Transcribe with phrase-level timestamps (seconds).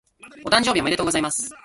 [0.43, 1.53] お誕生日おめでとうございます。